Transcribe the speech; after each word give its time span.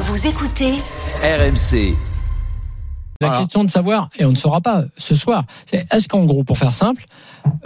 Vous 0.00 0.26
écoutez 0.26 0.72
RMC. 1.22 1.94
La 3.20 3.28
Voilà. 3.28 3.42
question 3.42 3.64
de 3.64 3.70
savoir, 3.70 4.08
et 4.18 4.24
on 4.24 4.30
ne 4.30 4.36
saura 4.36 4.60
pas 4.62 4.84
ce 4.96 5.14
soir, 5.14 5.44
c'est 5.66 5.86
est-ce 5.92 6.08
qu'en 6.08 6.24
gros, 6.24 6.42
pour 6.42 6.56
faire 6.56 6.72
simple, 6.72 7.04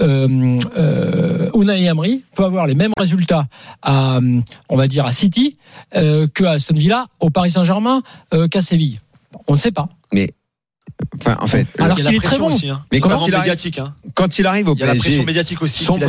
euh, 0.00 0.58
euh, 0.76 1.50
Unai 1.54 1.84
Emery 1.84 2.24
peut 2.34 2.44
avoir 2.44 2.66
les 2.66 2.74
mêmes 2.74 2.90
résultats 2.98 3.46
à, 3.82 4.16
euh, 4.16 4.40
on 4.68 4.76
va 4.76 4.88
dire, 4.88 5.06
à 5.06 5.12
City 5.12 5.56
euh, 5.94 6.26
que 6.26 6.42
à 6.44 6.52
Aston 6.52 6.74
Villa, 6.74 7.06
au 7.20 7.30
Paris 7.30 7.52
Saint-Germain, 7.52 8.02
euh, 8.32 8.48
qu'à 8.48 8.62
Séville? 8.62 8.98
On 9.46 9.52
ne 9.52 9.58
sait 9.58 9.70
pas. 9.72 9.88
Enfin, 11.20 11.36
en 11.40 11.46
fait, 11.46 11.66
Alors 11.78 11.96
qu'il 11.96 12.04
la 12.04 12.10
est 12.10 12.16
très 12.18 12.26
pression 12.26 12.48
bon. 12.48 12.54
aussi. 12.54 12.68
Hein. 12.68 12.80
Mais 12.92 13.00
quand 13.00 13.08
il 13.26 13.34
arrive- 13.34 13.44
médiatique. 13.44 13.78
Hein. 13.78 13.94
quand 14.14 14.38
il 14.38 14.46
arrive 14.46 14.68
au 14.68 14.74
Il 14.74 14.80
y 14.80 14.82
a 14.82 14.86
la 14.86 14.92
PSG, 14.92 15.08
pression 15.08 15.24
médiatique 15.24 15.62
aussi. 15.62 15.84
son, 15.84 15.94
problème, 15.98 16.08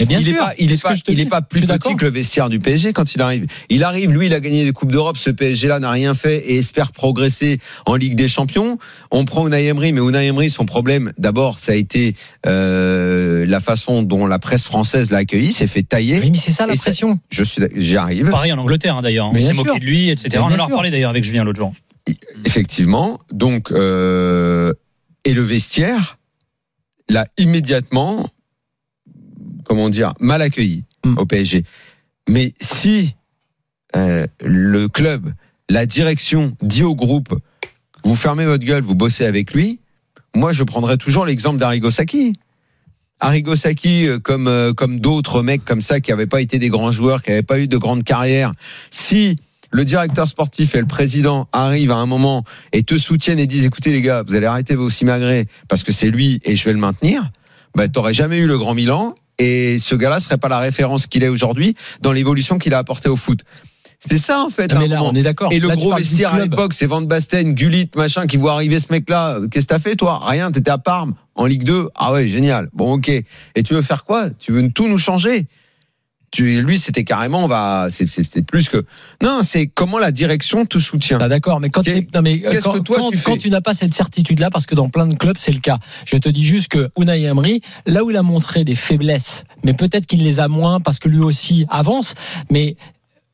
il 0.00 0.12
est 0.12 0.20
sûr, 0.22 0.36
pas, 0.38 0.52
il 0.58 0.70
est 0.70 0.74
pas, 0.76 0.92
il 1.08 1.20
est 1.20 1.26
plus 1.48 1.66
petit 1.66 1.96
que 1.96 2.04
le 2.04 2.10
vestiaire 2.10 2.48
du 2.48 2.58
PSG 2.58 2.92
quand 2.92 3.14
il 3.14 3.22
arrive. 3.22 3.46
Il 3.70 3.84
arrive, 3.84 4.10
lui, 4.10 4.26
il 4.26 4.34
a 4.34 4.40
gagné 4.40 4.64
des 4.64 4.72
coupes 4.72 4.90
d'Europe. 4.92 5.16
Ce 5.18 5.30
PSG-là 5.30 5.78
n'a 5.78 5.90
rien 5.90 6.14
fait 6.14 6.38
et 6.50 6.58
espère 6.58 6.92
progresser 6.92 7.58
en 7.86 7.94
Ligue 7.96 8.16
des 8.16 8.28
Champions. 8.28 8.78
On 9.10 9.24
prend 9.24 9.46
Unai 9.46 9.66
Emery, 9.66 9.92
mais 9.92 10.00
Unai 10.00 10.26
Emery, 10.26 10.50
son 10.50 10.66
problème, 10.66 11.12
d'abord, 11.16 11.58
ça 11.60 11.72
a 11.72 11.76
été 11.76 12.14
euh, 12.46 13.46
la 13.46 13.60
façon 13.60 14.02
dont 14.02 14.26
la 14.26 14.38
presse 14.38 14.64
française 14.64 15.10
l'a 15.10 15.18
accueilli, 15.18 15.52
s'est 15.52 15.66
fait 15.68 15.82
tailler. 15.84 16.20
Oui, 16.20 16.30
mais 16.32 16.38
c'est 16.38 16.50
ça 16.52 16.66
la 16.66 16.74
ça- 16.76 16.82
pression. 16.82 17.18
Je 17.30 17.44
suis, 17.44 17.62
j'y 17.76 17.96
arrive. 17.96 18.30
Pareil 18.30 18.52
en 18.52 18.58
Angleterre 18.58 18.96
hein, 18.96 19.02
d'ailleurs. 19.02 19.28
On 19.28 19.32
Mais 19.32 19.42
s'est 19.42 19.52
moqué 19.52 19.78
de 19.78 19.84
lui, 19.84 20.10
etc. 20.10 20.38
On 20.42 20.46
en 20.46 20.58
a 20.58 20.64
reparlé 20.64 20.90
d'ailleurs 20.90 21.10
avec 21.10 21.24
Julien 21.24 21.44
l'autre 21.44 21.58
jour. 21.58 21.72
Effectivement. 22.44 23.20
Donc, 23.32 23.70
euh, 23.70 24.72
et 25.24 25.32
le 25.32 25.42
vestiaire 25.42 26.18
l'a 27.08 27.26
immédiatement, 27.38 28.28
comment 29.64 29.88
dire, 29.88 30.14
mal 30.20 30.42
accueilli 30.42 30.84
Mm. 31.04 31.18
au 31.18 31.26
PSG. 31.26 31.64
Mais 32.28 32.54
si 32.60 33.14
euh, 33.96 34.26
le 34.40 34.88
club, 34.88 35.32
la 35.68 35.86
direction 35.86 36.56
dit 36.62 36.82
au 36.82 36.94
groupe, 36.94 37.38
vous 38.04 38.16
fermez 38.16 38.44
votre 38.44 38.64
gueule, 38.64 38.82
vous 38.82 38.94
bossez 38.94 39.26
avec 39.26 39.52
lui, 39.52 39.80
moi 40.34 40.52
je 40.52 40.64
prendrais 40.64 40.96
toujours 40.96 41.26
l'exemple 41.26 41.58
d'Arrigo 41.58 41.90
Sacchi. 41.90 42.34
Arrigo 43.20 43.54
Sacchi, 43.54 44.06
euh, 44.08 44.18
comme 44.18 44.48
euh, 44.48 44.72
comme 44.72 44.98
d'autres 44.98 45.42
mecs 45.42 45.64
comme 45.64 45.80
ça 45.80 46.00
qui 46.00 46.10
n'avaient 46.10 46.26
pas 46.26 46.40
été 46.40 46.58
des 46.58 46.68
grands 46.68 46.90
joueurs, 46.90 47.22
qui 47.22 47.30
n'avaient 47.30 47.42
pas 47.42 47.60
eu 47.60 47.68
de 47.68 47.76
grande 47.76 48.02
carrière, 48.02 48.52
si 48.90 49.36
le 49.74 49.84
directeur 49.84 50.28
sportif 50.28 50.76
et 50.76 50.80
le 50.80 50.86
président 50.86 51.48
arrivent 51.52 51.90
à 51.90 51.96
un 51.96 52.06
moment 52.06 52.44
et 52.72 52.84
te 52.84 52.96
soutiennent 52.96 53.40
et 53.40 53.48
disent 53.48 53.66
écoutez 53.66 53.90
les 53.90 54.02
gars, 54.02 54.22
vous 54.24 54.36
allez 54.36 54.46
arrêter 54.46 54.76
vos 54.76 54.88
simagrées 54.88 55.48
parce 55.68 55.82
que 55.82 55.90
c'est 55.90 56.10
lui 56.10 56.40
et 56.44 56.54
je 56.54 56.64
vais 56.64 56.72
le 56.72 56.78
maintenir, 56.78 57.28
bah 57.74 57.88
t'aurais 57.88 58.12
jamais 58.12 58.38
eu 58.38 58.46
le 58.46 58.56
grand 58.56 58.74
Milan 58.74 59.16
et 59.40 59.78
ce 59.78 59.96
gars-là 59.96 60.20
serait 60.20 60.38
pas 60.38 60.48
la 60.48 60.60
référence 60.60 61.08
qu'il 61.08 61.24
est 61.24 61.28
aujourd'hui 61.28 61.74
dans 62.00 62.12
l'évolution 62.12 62.58
qu'il 62.58 62.72
a 62.72 62.78
apporté 62.78 63.08
au 63.08 63.16
foot. 63.16 63.40
C'est 63.98 64.18
ça 64.18 64.42
en 64.42 64.50
fait. 64.50 64.72
Non, 64.72 64.78
mais 64.78 64.86
là, 64.86 65.02
on 65.02 65.12
est 65.12 65.22
d'accord. 65.22 65.50
Et 65.52 65.58
le 65.58 65.66
Là, 65.66 65.74
gros 65.74 65.96
vestiaire 65.96 66.34
à 66.34 66.38
l'époque, 66.38 66.72
c'est 66.72 66.86
Van 66.86 67.02
Basten, 67.02 67.54
Gullit, 67.54 67.90
machin, 67.96 68.26
qui 68.26 68.36
voit 68.36 68.52
arriver 68.52 68.78
ce 68.78 68.92
mec-là. 68.92 69.38
Qu'est-ce 69.50 69.66
que 69.66 69.70
t'as 69.70 69.78
fait, 69.78 69.96
toi? 69.96 70.20
Rien, 70.22 70.52
t'étais 70.52 70.70
à 70.70 70.78
Parme, 70.78 71.14
en 71.34 71.46
Ligue 71.46 71.64
2. 71.64 71.88
Ah 71.94 72.12
ouais, 72.12 72.28
génial. 72.28 72.68
Bon, 72.74 72.92
ok. 72.92 73.08
Et 73.08 73.62
tu 73.64 73.74
veux 73.74 73.82
faire 73.82 74.04
quoi? 74.04 74.28
Tu 74.30 74.52
veux 74.52 74.70
tout 74.70 74.88
nous 74.88 74.98
changer? 74.98 75.46
Tu, 76.34 76.60
lui, 76.62 76.80
c'était 76.80 77.04
carrément, 77.04 77.44
on 77.44 77.46
va, 77.46 77.86
c'est, 77.90 78.42
plus 78.44 78.68
que, 78.68 78.84
non, 79.22 79.44
c'est 79.44 79.68
comment 79.68 79.98
la 79.98 80.10
direction 80.10 80.66
te 80.66 80.80
soutient. 80.80 81.18
Ah, 81.20 81.28
d'accord, 81.28 81.60
mais 81.60 81.70
quand, 81.70 81.86
non, 81.86 82.22
mais 82.22 82.42
euh, 82.44 82.50
qu'est-ce 82.50 82.64
quand, 82.64 82.72
que 82.72 82.78
toi, 82.80 82.96
quand- 82.98 83.10
tu 83.12 83.18
quand 83.18 83.36
tu 83.36 83.50
n'as 83.50 83.60
pas 83.60 83.72
cette 83.72 83.94
certitude-là, 83.94 84.50
parce 84.50 84.66
que 84.66 84.74
dans 84.74 84.88
plein 84.88 85.06
de 85.06 85.14
clubs 85.14 85.36
c'est 85.38 85.52
le 85.52 85.60
cas, 85.60 85.78
je 86.04 86.16
te 86.16 86.28
dis 86.28 86.42
juste 86.42 86.66
que 86.66 86.90
Unai 86.98 87.22
Emery, 87.22 87.60
là 87.86 88.02
où 88.02 88.10
il 88.10 88.16
a 88.16 88.24
montré 88.24 88.64
des 88.64 88.74
faiblesses, 88.74 89.44
mais 89.64 89.74
peut-être 89.74 90.06
qu'il 90.06 90.24
les 90.24 90.40
a 90.40 90.48
moins 90.48 90.80
parce 90.80 90.98
que 90.98 91.08
lui 91.08 91.20
aussi 91.20 91.66
avance, 91.70 92.16
mais 92.50 92.74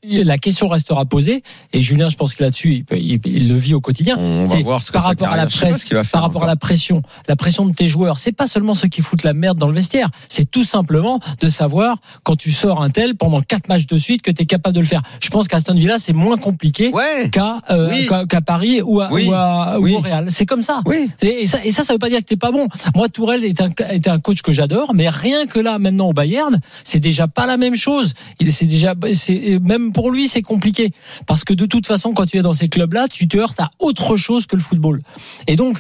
la 0.03 0.38
question 0.38 0.66
restera 0.69 1.05
posée 1.05 1.43
et 1.75 1.83
Julien, 1.83 2.09
je 2.09 2.16
pense 2.16 2.34
que 2.34 2.43
là-dessus, 2.43 2.72
il, 2.77 2.84
peut- 2.84 2.99
il- 2.99 3.21
il 3.27 3.49
le 3.49 3.55
vit 3.56 3.75
au 3.75 3.81
quotidien. 3.83 4.16
On 4.19 4.47
va 4.47 4.56
voir 4.62 4.81
ce 4.81 4.87
que 4.88 4.93
par 4.94 5.05
rapport 5.05 5.28
à 5.28 5.37
la 5.37 5.47
presse, 5.47 5.87
va 5.93 6.03
faire 6.05 6.11
par 6.12 6.22
rapport 6.22 6.44
à 6.44 6.47
la 6.47 6.56
pression, 6.56 7.03
la 7.28 7.37
pression 7.37 7.66
de 7.66 7.75
tes 7.75 7.87
joueurs, 7.87 8.19
c'est 8.19 8.33
pas 8.33 8.47
seulement 8.47 8.72
ceux 8.75 8.89
qui 8.89 9.03
foutent 9.03 9.25
la 9.25 9.34
merde 9.34 9.59
dans 9.59 9.66
le 9.69 9.75
vestiaire, 9.75 10.09
c'est 10.28 10.50
tout 10.50 10.65
simplement 10.65 11.21
de 11.41 11.49
savoir 11.50 11.99
quand 12.22 12.34
tu 12.37 12.50
sors 12.50 12.83
un 12.83 12.89
tel 12.91 13.15
pendant 13.15 13.43
quatre 13.43 13.69
matchs 13.69 13.87
de 13.87 13.99
suite 13.99 14.22
que 14.22 14.31
tu 14.31 14.43
es 14.43 14.47
capable 14.47 14.75
de 14.75 14.81
le 14.81 14.87
faire. 14.87 15.03
Je 15.21 15.28
pense 15.28 15.49
qu'à 15.49 15.59
Aston 15.59 15.75
Villa, 15.75 15.99
c'est 15.99 16.15
moins 16.15 16.39
compliqué 16.39 16.91
Ouais. 16.93 17.28
qu'à 17.31 17.59
euh, 17.71 17.91
Oui. 17.91 18.09
Paris 18.47 18.81
ou 18.83 19.00
à, 19.03 19.12
Oui. 19.12 19.28
ou 19.28 19.34
à- 19.34 19.78
ou 19.78 19.83
Oui. 19.84 19.94
au 19.94 20.00
Real. 20.00 20.28
C'est 20.31 20.47
comme 20.47 20.62
ça. 20.62 20.81
Et 21.22 21.43
et 21.43 21.47
ça, 21.47 21.59
et 21.65 21.72
ça, 21.72 21.84
ça 21.84 21.93
veut 21.93 21.99
pas 21.99 22.09
dire 22.09 22.21
que 22.21 22.25
t'es 22.25 22.37
pas 22.37 22.53
bon. 22.53 22.69
Moi, 22.94 23.09
Tourelle 23.10 23.44
est 23.44 23.60
un, 23.60 23.71
est 23.91 24.09
un 24.09 24.19
coach 24.19 24.41
que 24.41 24.53
j'adore, 24.53 24.93
mais 24.94 25.09
rien 25.10 25.47
que 25.47 25.59
là, 25.59 25.78
maintenant 25.78 26.09
au 26.09 26.12
Bayern, 26.15 26.59
c'est 26.84 27.00
déjà 27.00 27.28
pas 27.28 27.47
la 27.47 27.56
même 27.59 27.77
chose. 27.77 28.15
Il, 28.41 28.50
c'est 28.53 28.65
déjà, 28.66 28.94
c'est 29.15 29.59
même 29.60 29.90
pour 29.91 30.11
lui, 30.11 30.28
c'est 30.28 30.43
compliqué 30.43 30.93
parce 31.27 31.45
que 31.45 31.55
de 31.55 31.67
toute 31.67 31.87
façon, 31.87 32.12
quand 32.12 32.27
tu 32.27 32.39
es 32.39 32.43
dans 32.43 32.55
ces 32.55 32.69
clubs-là, 32.69 33.06
tu 33.09 33.28
te 33.28 33.37
heurtes 33.37 33.61
à 33.61 33.71
autre 33.78 34.17
chose 34.17 34.47
que 34.47 34.56
le 34.56 34.62
football. 34.62 35.03
Et 35.47 35.56
donc, 35.56 35.78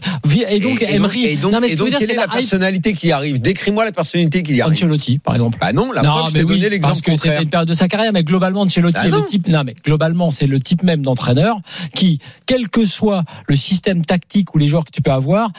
et 0.48 0.60
donc, 0.60 0.82
et, 0.82 0.94
Emery. 0.94 1.26
et 1.26 1.36
donc, 1.36 1.52
non, 1.52 1.60
mais 1.60 1.72
et 1.72 1.76
donc, 1.76 1.88
je 1.88 1.90
dire, 1.90 1.98
quelle 2.00 2.10
est 2.10 2.14
la, 2.14 2.28
personnalité 2.28 2.92
qui 2.94 3.12
arrive? 3.12 3.40
Décris-moi 3.40 3.84
la 3.84 3.92
personnalité 3.92 4.42
qui 4.42 4.60
arrive. 4.60 4.72
Ancelotti, 4.72 5.18
par 5.18 5.34
exemple. 5.34 5.58
Bah 5.60 5.72
non, 5.72 5.92
la 5.92 6.02
non, 6.02 6.10
preuve, 6.10 6.28
je 6.28 6.32
mais 6.32 6.38
t'ai 6.40 6.44
oui, 6.44 6.54
donné 6.56 6.70
l'exemple 6.70 6.92
parce 6.92 7.02
que 7.02 7.16
c'était 7.16 7.42
une 7.42 7.50
période 7.50 7.68
de 7.68 7.74
sa 7.74 7.88
carrière, 7.88 8.12
mais 8.12 8.24
globalement, 8.24 8.62
Ancelotti 8.62 8.98
Ah 9.00 9.06
est 9.06 9.10
le 9.10 9.24
type. 9.24 9.48
Non, 9.48 9.62
mais 9.64 9.74
globalement, 9.84 10.30
c'est 10.30 10.46
le 10.46 10.60
type 10.60 10.82
même 10.82 11.02
d'entraîneur 11.02 11.56
qui, 11.94 12.18
quel 12.46 12.68
que 12.68 12.84
soit 12.84 13.24
le 13.48 13.56
système 13.56 14.04
tactique 14.04 14.54
ou 14.54 14.58
les 14.58 14.68
joueurs 14.68 14.84
que 14.84 14.90
tu 14.90 15.02
peux 15.02 15.12
avoir, 15.12 15.50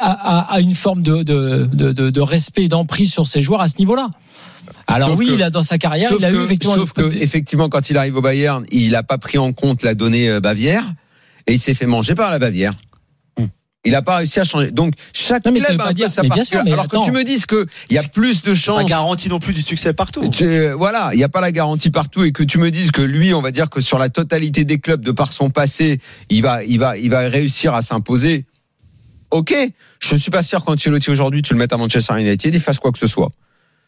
a 0.00 0.60
une 0.60 0.74
forme 0.74 1.02
de, 1.02 1.22
de, 1.22 1.68
de, 1.72 1.92
de, 1.92 2.10
de 2.10 2.20
respect 2.20 2.64
et 2.64 2.68
d'emprise 2.68 3.12
sur 3.12 3.26
ses 3.26 3.42
joueurs 3.42 3.60
à 3.60 3.68
ce 3.68 3.78
niveau-là. 3.78 4.08
Alors 4.86 5.10
Sauf 5.10 5.18
oui, 5.18 5.26
que- 5.28 5.32
il 5.32 5.42
a 5.42 5.50
dans 5.50 5.62
sa 5.62 5.78
carrière, 5.78 6.10
il 6.18 6.24
a 6.24 6.30
que, 6.30 6.34
eu 6.36 6.44
effectivement. 6.44 6.74
sauf 6.76 6.92
que, 6.92 7.02
effectivement, 7.16 7.68
quand 7.68 7.90
il 7.90 7.96
arrive 7.98 8.16
au 8.16 8.22
Bayern, 8.22 8.64
il 8.70 8.92
n'a 8.92 9.02
pas 9.02 9.18
pris 9.18 9.36
en 9.38 9.52
compte 9.52 9.82
la 9.82 9.94
donnée 9.94 10.28
euh, 10.30 10.40
Bavière 10.40 10.84
et 11.46 11.54
il 11.54 11.58
s'est 11.58 11.74
fait 11.74 11.86
manger 11.86 12.14
par 12.14 12.30
la 12.30 12.38
Bavière. 12.38 12.74
Il 13.84 13.92
n'a 13.92 14.02
pas 14.02 14.16
réussi 14.16 14.40
à 14.40 14.44
changer. 14.44 14.70
Donc 14.72 14.94
chaque 15.12 15.46
Non, 15.46 15.52
mais 15.52 15.60
ça 15.60 15.66
club 15.66 15.78
veut 15.78 15.84
a 15.84 15.86
pas 15.88 15.92
dire- 15.94 16.08
sa 16.08 16.22
mais 16.22 16.28
bien 16.28 16.42
sûr, 16.44 16.58
particularité. 16.58 16.70
mais 16.70 16.72
Alors 16.96 17.04
que 17.04 17.10
tu 17.10 17.12
me 17.16 17.22
dises 17.24 17.46
que 17.46 17.66
il 17.88 17.94
y 17.96 17.98
a 17.98 18.02
plus 18.02 18.42
de 18.42 18.50
Pas 18.50 18.56
chances. 18.56 18.84
garantie 18.86 19.28
non 19.28 19.38
plus 19.38 19.52
du 19.54 19.62
succès 19.62 19.92
partout. 19.94 20.28
Tu- 20.30 20.70
voilà, 20.72 21.10
il 21.12 21.16
n'y 21.16 21.24
a 21.24 21.28
pas 21.28 21.40
la 21.40 21.52
garantie 21.52 21.88
partout 21.90 22.24
et 22.24 22.32
que 22.32 22.42
tu 22.42 22.58
me 22.58 22.70
dises 22.70 22.90
que 22.90 23.00
lui, 23.02 23.32
on 23.32 23.40
va 23.40 23.50
dire 23.50 23.70
que 23.70 23.80
sur 23.80 23.98
la 23.98 24.08
totalité 24.10 24.64
des 24.64 24.78
clubs, 24.78 25.00
de 25.00 25.12
par 25.12 25.32
son 25.32 25.48
passé, 25.50 26.00
il 26.28 26.42
va, 26.42 26.64
il 26.64 26.78
va, 26.78 26.98
il 26.98 27.08
va 27.08 27.20
réussir 27.28 27.72
à 27.72 27.80
s'imposer. 27.80 28.46
Ok, 29.30 29.54
je 30.00 30.14
ne 30.14 30.18
suis 30.20 30.30
pas 30.30 30.42
sûr 30.42 30.64
qu'Ancelotti 30.64 31.10
aujourd'hui, 31.10 31.42
tu 31.42 31.52
le 31.54 31.58
mettes 31.58 31.72
à 31.72 31.76
Manchester 31.76 32.18
United, 32.20 32.54
il 32.54 32.60
fasse 32.60 32.78
quoi 32.78 32.92
que 32.92 32.98
ce 32.98 33.06
soit. 33.06 33.30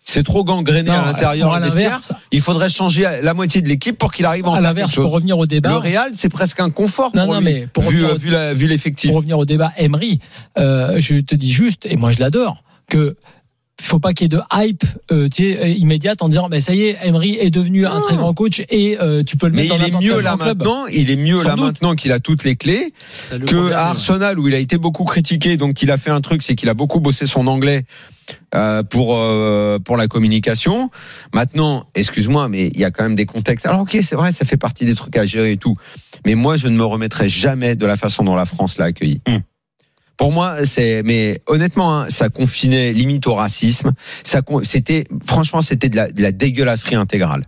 C'est 0.05 0.23
trop 0.23 0.45
gangréné 0.45 0.91
Non, 0.91 0.95
à 0.95 1.05
l'intérieur. 1.06 1.53
à 1.53 1.61
le 1.61 1.67
l'inverse, 1.67 2.12
Il 2.33 2.41
faudrait 2.41 2.69
changer 2.71 3.06
la 3.23 3.34
moitié 3.34 3.61
de 3.61 3.69
l'équipe 3.69 3.97
pour 3.99 4.12
qu'il 4.12 4.25
arrive 4.25 4.49
en 4.49 4.55
à 4.55 4.61
l'inverse, 4.61 4.95
pour 4.95 5.11
revenir 5.11 5.39
au 5.39 5.43
Le 5.43 5.49
débat, 5.49 5.79
Real, 5.79 6.11
c'est 6.15 6.31
presque 6.31 6.59
un 6.61 6.71
confort 6.71 7.11
Non, 7.15 7.25
pour 7.27 7.34
non, 7.34 7.41
lui, 7.41 7.45
mais 7.45 7.67
pour 7.67 7.84
vu, 7.84 8.05
revenir 8.05 8.15
au- 8.15 8.19
vu 8.19 8.31
la- 8.31 8.55
vu 8.55 8.67
l'effectif. 8.67 9.09
pour 9.11 9.17
revenir 9.19 9.39
au 9.39 9.45
débat 9.45 9.73
Emery, 9.77 10.21
euh, 10.59 10.99
je 10.99 11.17
te 11.21 11.34
dis 11.34 11.50
juste, 11.53 11.84
et 11.87 11.97
moi 11.97 12.12
je 12.12 12.21
l'adore, 12.21 12.62
que 12.89 13.17
faut 13.81 13.99
pas 13.99 14.13
qu'il 14.13 14.25
y 14.25 14.27
ait 14.27 14.29
de 14.37 14.43
hype 14.53 14.85
euh, 15.11 15.29
tu 15.29 15.43
sais, 15.53 15.61
euh, 15.61 15.69
immédiate 15.69 16.23
en 16.23 16.29
disant 16.29 16.49
mais 16.51 16.61
ça 16.61 16.75
y 16.75 16.83
est 16.85 16.99
Emery 17.03 17.37
est 17.41 17.51
devenu 17.51 17.87
un 17.87 18.01
très 18.01 18.17
grand 18.17 18.35
coach 18.35 18.63
et 18.71 18.99
euh, 19.01 19.23
tu 19.23 19.37
peux 19.37 19.47
le 19.47 19.53
Mais 19.53 19.63
mettre 19.63 19.75
il 19.75 19.79
dans 19.79 19.85
est 19.85 19.89
n'importe 19.89 20.05
mieux 20.05 20.21
là 20.21 20.37
club. 20.37 20.59
maintenant. 20.59 20.87
Il 20.87 21.11
est 21.11 21.17
mieux 21.17 21.37
Sans 21.39 21.49
là 21.49 21.55
doute. 21.56 21.65
maintenant 21.65 21.94
qu'il 21.94 22.12
a 22.12 22.21
toutes 22.21 22.44
les 22.44 22.56
clés. 22.56 22.93
Le 23.32 23.38
que 23.41 23.55
problème. 23.55 23.73
à 23.73 23.88
Arsenal 23.88 24.38
où 24.38 24.49
il 24.49 24.55
a 24.55 24.59
été 24.59 24.79
beaucoup 24.79 25.05
critiqué, 25.05 25.56
donc 25.56 25.82
il 25.82 25.91
a 25.91 25.97
fait 25.97 26.11
un 26.11 26.21
truc, 26.21 26.43
c'est 26.43 26.55
qu'il 26.55 26.69
a 26.69 26.75
beaucoup 26.75 27.00
bossé 27.00 27.27
son 27.27 27.47
anglais 27.47 27.85
euh, 28.55 28.82
pour 28.82 29.17
euh, 29.17 29.79
pour 29.85 29.97
la 29.97 30.06
communication. 30.09 30.91
Maintenant, 31.35 31.87
excuse-moi, 31.94 32.49
mais 32.49 32.69
il 32.69 32.79
y 32.79 32.85
a 32.85 32.91
quand 32.91 33.03
même 33.05 33.17
des 33.17 33.26
contextes. 33.26 33.67
Alors 33.67 33.81
ok, 33.81 33.99
c'est 34.03 34.15
vrai, 34.17 34.33
ça 34.33 34.44
fait 34.44 34.56
partie 34.56 34.85
des 34.85 34.94
trucs 34.94 35.17
à 35.17 35.25
gérer 35.26 35.53
et 35.53 35.56
tout. 35.56 35.75
Mais 36.26 36.35
moi, 36.35 36.56
je 36.56 36.69
ne 36.69 36.76
me 36.76 36.85
remettrai 36.85 37.29
jamais 37.29 37.75
de 37.76 37.87
la 37.87 37.97
façon 37.97 38.23
dont 38.25 38.37
la 38.37 38.44
France 38.44 38.79
l'a 38.79 38.87
accueilli. 38.87 39.21
Hmm. 39.26 39.38
Pour 40.20 40.32
moi, 40.32 40.67
c'est, 40.67 41.02
mais 41.02 41.40
honnêtement, 41.46 42.00
hein, 42.00 42.11
ça 42.11 42.28
confinait 42.28 42.93
limite 42.93 43.26
au 43.26 43.32
racisme. 43.32 43.94
Ça, 44.22 44.43
c'était, 44.64 45.06
franchement, 45.25 45.62
c'était 45.62 45.88
de 45.88 45.96
la, 45.96 46.12
de 46.12 46.20
la 46.20 46.31
dégueulasserie 46.31 46.96
intégrale. 46.96 47.44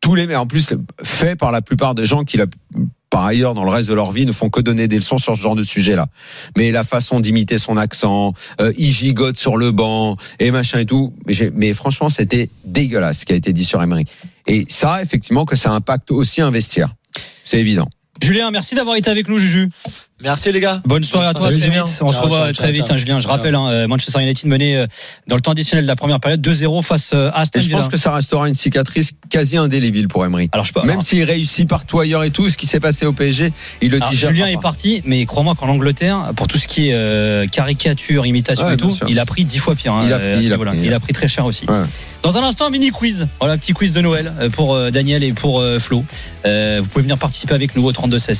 Tous 0.00 0.14
les, 0.14 0.28
mais 0.28 0.36
en 0.36 0.46
plus, 0.46 0.72
fait 1.02 1.34
par 1.34 1.50
la 1.50 1.62
plupart 1.62 1.96
des 1.96 2.04
gens 2.04 2.22
qui, 2.22 2.38
par 3.10 3.24
ailleurs, 3.24 3.54
dans 3.54 3.64
le 3.64 3.72
reste 3.72 3.88
de 3.88 3.94
leur 3.94 4.12
vie, 4.12 4.24
ne 4.24 4.30
font 4.30 4.50
que 4.50 4.60
donner 4.60 4.86
des 4.86 4.94
leçons 4.94 5.18
sur 5.18 5.34
ce 5.34 5.40
genre 5.40 5.56
de 5.56 5.64
sujet-là. 5.64 6.06
Mais 6.56 6.70
la 6.70 6.84
façon 6.84 7.18
d'imiter 7.18 7.58
son 7.58 7.76
accent, 7.76 8.34
euh, 8.60 8.72
il 8.76 8.92
gigote 8.92 9.36
sur 9.36 9.56
le 9.56 9.72
banc 9.72 10.16
et 10.38 10.52
machin 10.52 10.78
et 10.78 10.86
tout. 10.86 11.12
Mais, 11.26 11.34
mais 11.54 11.72
franchement, 11.72 12.08
c'était 12.08 12.50
dégueulasse 12.64 13.18
ce 13.18 13.24
qui 13.24 13.32
a 13.32 13.36
été 13.36 13.52
dit 13.52 13.64
sur 13.64 13.82
Emery. 13.82 14.04
Et 14.46 14.64
ça, 14.68 15.02
effectivement, 15.02 15.44
que 15.44 15.56
ça 15.56 15.72
impacte 15.72 16.12
aussi 16.12 16.40
un 16.40 16.52
vestiaire. 16.52 16.94
C'est 17.42 17.58
évident. 17.58 17.88
Julien, 18.24 18.50
merci 18.50 18.74
d'avoir 18.74 18.96
été 18.96 19.10
avec 19.10 19.28
nous, 19.28 19.38
Juju. 19.38 19.68
Merci 20.22 20.50
les 20.52 20.60
gars. 20.60 20.80
Bonne 20.86 21.04
soirée 21.04 21.26
à 21.26 21.34
toi, 21.34 21.48
Salut, 21.48 21.58
très 21.58 21.66
Julien. 21.68 21.84
vite. 21.84 21.98
On 22.00 22.12
se 22.12 22.18
revoit 22.18 22.38
ciao, 22.44 22.52
très 22.52 22.64
ciao, 22.66 22.72
vite, 22.72 22.90
hein, 22.90 22.96
Julien. 22.96 23.18
Je 23.18 23.28
rappelle, 23.28 23.54
hein, 23.54 23.68
euh, 23.68 23.86
Manchester 23.88 24.22
United 24.22 24.48
mené 24.48 24.76
euh, 24.78 24.86
dans 25.28 25.34
le 25.36 25.42
temps 25.42 25.50
additionnel 25.50 25.84
de 25.84 25.88
la 25.88 25.96
première 25.96 26.20
période 26.20 26.40
2-0 26.40 26.82
face 26.82 27.10
euh, 27.14 27.28
à 27.34 27.40
Aston 27.40 27.58
Et 27.58 27.62
je 27.62 27.68
Villa. 27.68 27.80
pense 27.80 27.88
que 27.88 27.96
ça 27.98 28.12
restera 28.14 28.48
une 28.48 28.54
cicatrice 28.54 29.10
quasi 29.28 29.56
indélébile 29.58 30.08
pour 30.08 30.24
Emery. 30.24 30.48
Alors, 30.52 30.64
je 30.64 30.72
peux, 30.72 30.82
Même 30.82 31.02
s'il 31.02 31.22
réussit 31.24 31.68
partout 31.68 31.98
ailleurs 32.00 32.24
et 32.24 32.30
tout, 32.30 32.48
ce 32.48 32.56
qui 32.56 32.66
s'est 32.66 32.80
passé 32.80 33.04
au 33.04 33.12
PSG, 33.12 33.52
il 33.82 33.90
le 33.90 33.96
alors, 33.98 34.08
digère 34.10 34.30
Julien 34.30 34.46
est 34.46 34.60
parti, 34.60 35.02
mais 35.04 35.26
crois-moi 35.26 35.54
qu'en 35.56 35.68
Angleterre, 35.68 36.30
pour 36.36 36.46
tout 36.46 36.58
ce 36.58 36.68
qui 36.68 36.88
est 36.88 36.94
euh, 36.94 37.46
caricature, 37.46 38.24
imitation 38.24 38.66
Ouais, 38.66 38.74
et 38.74 38.76
tout, 38.78 38.92
sûr. 38.92 39.06
il 39.10 39.18
a 39.18 39.26
pris 39.26 39.44
dix 39.44 39.58
fois 39.58 39.74
pire. 39.74 39.92
hein, 39.92 40.04
Il 40.06 40.12
a 40.12 40.18
pris, 40.18 40.28
à 40.28 40.36
ce 40.36 40.40
il 40.46 40.46
a 40.46 40.50
niveau-là. 40.56 40.70
pris, 40.72 40.80
Il 40.86 40.94
a 40.94 41.00
pris 41.00 41.12
très 41.12 41.28
cher 41.28 41.44
aussi. 41.44 41.66
Ouais. 41.68 41.76
Dans 42.24 42.38
un 42.38 42.42
instant, 42.42 42.70
mini 42.70 42.88
quiz. 42.88 43.28
Voilà, 43.38 43.58
petit 43.58 43.74
quiz 43.74 43.92
de 43.92 44.00
Noël 44.00 44.32
euh, 44.40 44.48
pour 44.48 44.74
euh, 44.74 44.90
Daniel 44.90 45.22
et 45.22 45.34
pour 45.34 45.60
euh, 45.60 45.78
Flo. 45.78 45.98
Vous 45.98 46.88
pouvez 46.88 47.02
venir 47.02 47.18
participer 47.18 47.52
avec 47.52 47.76
nous 47.76 47.84
au 47.84 47.92
32 47.92 48.18
16 48.18 48.32